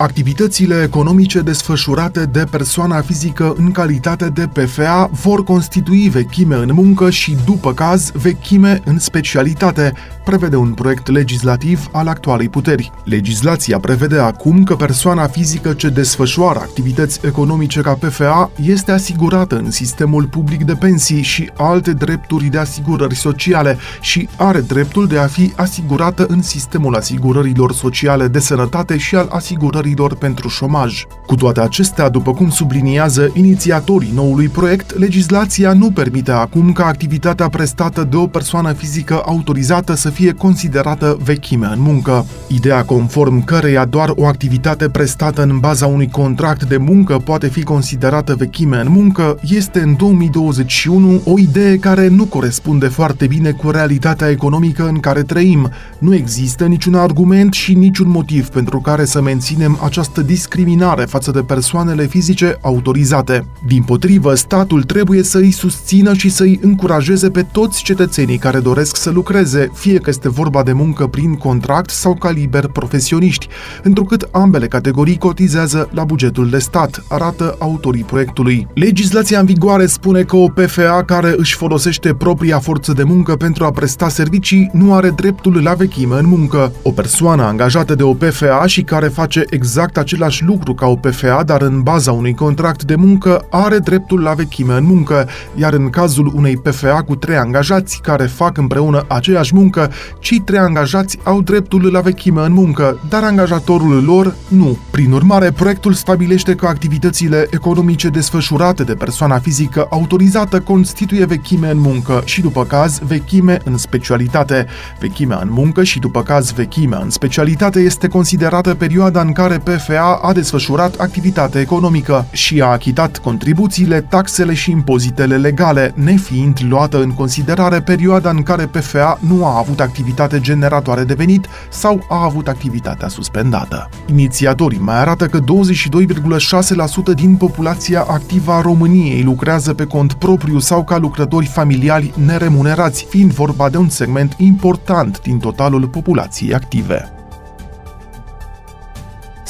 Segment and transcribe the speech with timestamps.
[0.00, 7.10] Activitățile economice desfășurate de persoana fizică în calitate de PFA vor constitui vechime în muncă
[7.10, 9.92] și, după caz, vechime în specialitate,
[10.24, 12.92] prevede un proiect legislativ al actualei puteri.
[13.04, 19.70] Legislația prevede acum că persoana fizică ce desfășoară activități economice ca PFA este asigurată în
[19.70, 25.26] sistemul public de pensii și alte drepturi de asigurări sociale și are dreptul de a
[25.26, 31.04] fi asigurată în sistemul asigurărilor sociale de sănătate și al asigurării salariilor pentru șomaj.
[31.26, 37.48] Cu toate acestea, după cum subliniază inițiatorii noului proiect, legislația nu permite acum ca activitatea
[37.48, 42.26] prestată de o persoană fizică autorizată să fie considerată vechime în muncă.
[42.46, 47.62] Ideea conform căreia doar o activitate prestată în baza unui contract de muncă poate fi
[47.62, 53.70] considerată vechime în muncă este în 2021 o idee care nu corespunde foarte bine cu
[53.70, 55.70] realitatea economică în care trăim.
[55.98, 61.42] Nu există niciun argument și niciun motiv pentru care să menținem această discriminare față de
[61.42, 63.46] persoanele fizice autorizate.
[63.66, 68.58] Din potrivă, statul trebuie să îi susțină și să îi încurajeze pe toți cetățenii care
[68.58, 73.48] doresc să lucreze, fie că este vorba de muncă prin contract sau ca liber profesioniști,
[73.82, 78.66] întrucât ambele categorii cotizează la bugetul de stat, arată autorii proiectului.
[78.74, 83.64] Legislația în vigoare spune că o PFA care își folosește propria forță de muncă pentru
[83.64, 86.72] a presta servicii nu are dreptul la vechime în muncă.
[86.82, 90.96] O persoană angajată de o PFA și care face exact exact același lucru ca o
[90.96, 95.72] PFA, dar în baza unui contract de muncă, are dreptul la vechime în muncă, iar
[95.72, 101.18] în cazul unei PFA cu trei angajați care fac împreună aceeași muncă, cei trei angajați
[101.22, 104.78] au dreptul la vechime în muncă, dar angajatorul lor nu.
[104.90, 111.78] Prin urmare, proiectul stabilește că activitățile economice desfășurate de persoana fizică autorizată constituie vechime în
[111.78, 114.66] muncă și, după caz, vechime în specialitate.
[115.00, 120.20] Vechimea în muncă și, după caz, vechimea în specialitate este considerată perioada în care PFA
[120.22, 127.10] a desfășurat activitate economică și a achitat contribuțiile, taxele și impozitele legale, nefiind luată în
[127.10, 132.48] considerare perioada în care PFA nu a avut activitate generatoare de venit sau a avut
[132.48, 133.88] activitatea suspendată.
[134.06, 140.84] Inițiatorii mai arată că 22,6% din populația activă a României lucrează pe cont propriu sau
[140.84, 147.19] ca lucrători familiali neremunerați, fiind vorba de un segment important din totalul populației active.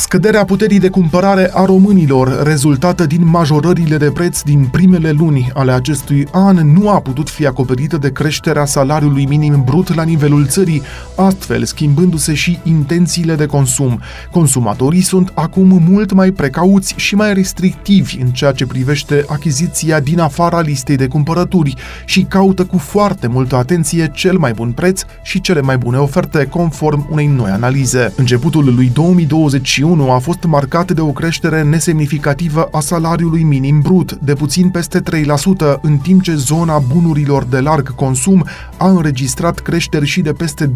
[0.01, 5.73] Scăderea puterii de cumpărare a românilor, rezultată din majorările de preț din primele luni ale
[5.73, 10.83] acestui an, nu a putut fi acoperită de creșterea salariului minim brut la nivelul țării,
[11.17, 14.01] astfel schimbându-se și intențiile de consum.
[14.31, 20.21] Consumatorii sunt acum mult mai precauți și mai restrictivi în ceea ce privește achiziția din
[20.21, 21.75] afara listei de cumpărături
[22.05, 26.47] și caută cu foarte multă atenție cel mai bun preț și cele mai bune oferte,
[26.47, 28.13] conform unei noi analize.
[28.17, 34.13] Începutul lui 2021 2021 a fost marcat de o creștere nesemnificativă a salariului minim brut,
[34.13, 38.45] de puțin peste 3%, în timp ce zona bunurilor de larg consum
[38.77, 40.71] a înregistrat creșteri și de peste 20%.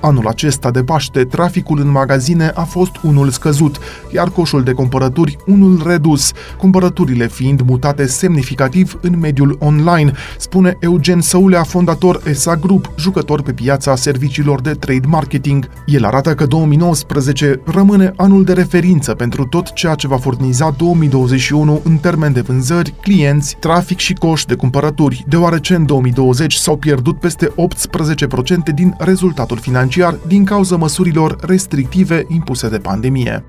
[0.00, 3.78] Anul acesta de Paște, traficul în magazine a fost unul scăzut,
[4.14, 11.20] iar coșul de cumpărături unul redus, cumpărăturile fiind mutate semnificativ în mediul online, spune Eugen
[11.20, 15.68] Săulea, fondator ESA Group, jucător pe piața serviciilor de trade marketing.
[15.86, 20.70] El arată că 2019 rămâne rămâne anul de referință pentru tot ceea ce va furniza
[20.70, 26.76] 2021 în termen de vânzări, clienți, trafic și coș de cumpărături, deoarece în 2020 s-au
[26.76, 33.44] pierdut peste 18% din rezultatul financiar din cauza măsurilor restrictive impuse de pandemie.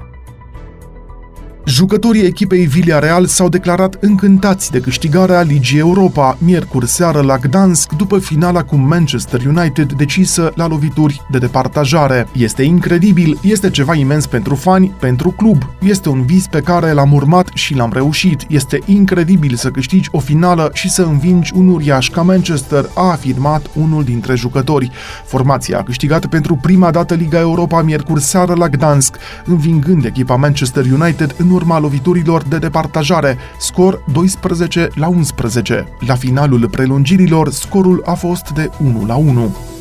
[1.65, 8.19] Jucătorii echipei Villarreal s-au declarat încântați de câștigarea Ligii Europa miercuri seară la Gdansk după
[8.19, 12.27] finala cu Manchester United decisă la lovituri de departajare.
[12.33, 15.69] Este incredibil, este ceva imens pentru fani, pentru club.
[15.81, 18.45] Este un vis pe care l-am urmat și l-am reușit.
[18.47, 23.69] Este incredibil să câștigi o finală și să învingi un uriaș ca Manchester, a afirmat
[23.73, 24.91] unul dintre jucători.
[25.25, 29.15] Formația a câștigat pentru prima dată Liga Europa miercuri seară la Gdansk,
[29.45, 35.87] învingând echipa Manchester United în urma loviturilor de departajare, scor 12 la 11.
[35.99, 39.72] La finalul prelungirilor, scorul a fost de 1 la 1.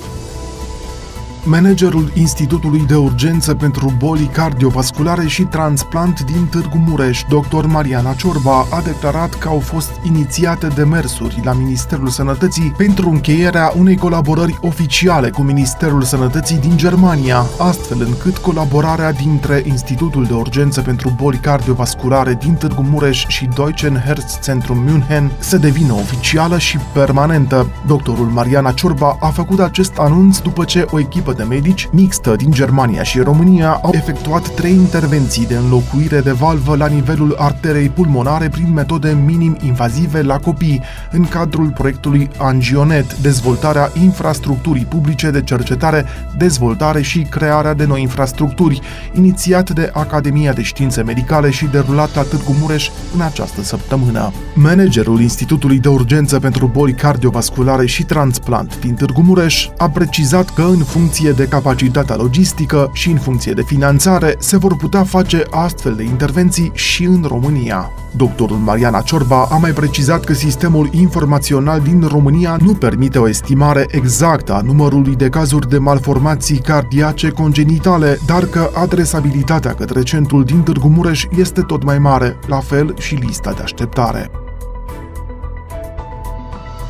[1.45, 7.65] Managerul Institutului de Urgență pentru Boli Cardiovasculare și Transplant din Târgu Mureș, dr.
[7.65, 13.97] Mariana Ciorba, a declarat că au fost inițiate demersuri la Ministerul Sănătății pentru încheierea unei
[13.97, 21.13] colaborări oficiale cu Ministerul Sănătății din Germania, astfel încât colaborarea dintre Institutul de Urgență pentru
[21.17, 27.67] Boli Cardiovasculare din Târgu Mureș și Deutschen Herzzentrum München să devină oficială și permanentă.
[27.87, 32.37] Doctorul Mariana Ciorba a făcut acest anunț după ce o echipă echipă de medici mixtă
[32.37, 37.89] din Germania și România au efectuat trei intervenții de înlocuire de valvă la nivelul arterei
[37.89, 46.05] pulmonare prin metode minim-invazive la copii, în cadrul proiectului Angionet, dezvoltarea infrastructurii publice de cercetare,
[46.37, 48.81] dezvoltare și crearea de noi infrastructuri,
[49.13, 54.33] inițiat de Academia de Științe Medicale și derulat la Târgu Mureș în această săptămână.
[54.55, 60.63] Managerul Institutului de Urgență pentru Boli Cardiovasculare și Transplant din Târgu Mureș a precizat că
[60.63, 65.43] în funcție funcție de capacitatea logistică și în funcție de finanțare, se vor putea face
[65.51, 67.91] astfel de intervenții și în România.
[68.17, 73.87] Doctorul Mariana Ciorba a mai precizat că sistemul informațional din România nu permite o estimare
[73.91, 80.63] exactă a numărului de cazuri de malformații cardiace congenitale, dar că adresabilitatea către centrul din
[80.63, 84.42] Târgu Mureș este tot mai mare, la fel și lista de așteptare.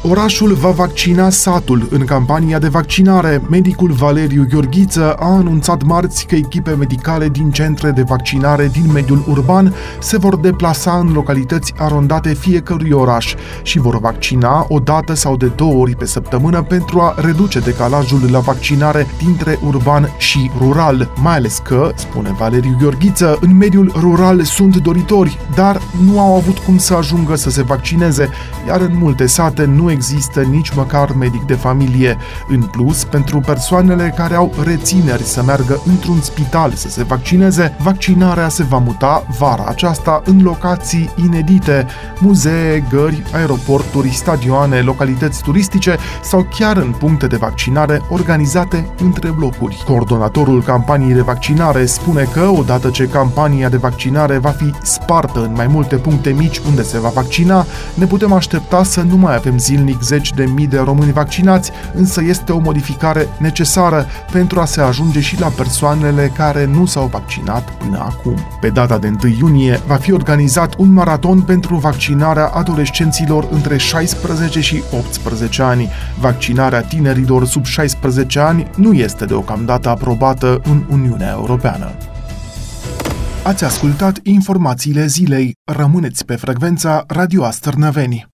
[0.09, 3.43] Orașul va vaccina satul în campania de vaccinare.
[3.51, 9.25] Medicul Valeriu Gheorghiță a anunțat marți că echipe medicale din centre de vaccinare din mediul
[9.29, 15.37] urban se vor deplasa în localități arondate fiecărui oraș și vor vaccina o dată sau
[15.37, 21.13] de două ori pe săptămână pentru a reduce decalajul la vaccinare dintre urban și rural,
[21.23, 26.59] mai ales că, spune Valeriu Gheorghiță, în mediul rural sunt doritori, dar nu au avut
[26.59, 28.29] cum să ajungă să se vaccineze,
[28.67, 32.17] iar în multe sate nu există nici măcar medic de familie.
[32.49, 38.49] În plus, pentru persoanele care au rețineri să meargă într-un spital să se vaccineze, vaccinarea
[38.49, 41.87] se va muta vara aceasta în locații inedite,
[42.19, 49.83] muzee, gări, aeroporturi, stadioane, localități turistice sau chiar în puncte de vaccinare organizate între blocuri.
[49.87, 55.53] Coordonatorul campaniei de vaccinare spune că, odată ce campania de vaccinare va fi spartă în
[55.57, 59.59] mai multe puncte mici unde se va vaccina, ne putem aștepta să nu mai avem
[59.59, 64.65] zilnic zilnic zeci de mii de români vaccinați, însă este o modificare necesară pentru a
[64.65, 68.37] se ajunge și la persoanele care nu s-au vaccinat până acum.
[68.61, 74.61] Pe data de 1 iunie va fi organizat un maraton pentru vaccinarea adolescenților între 16
[74.61, 75.89] și 18 ani.
[76.21, 81.93] Vaccinarea tinerilor sub 16 ani nu este deocamdată aprobată în Uniunea Europeană.
[83.45, 85.53] Ați ascultat informațiile zilei.
[85.65, 88.32] Rămâneți pe frecvența Radio Astărnăveni.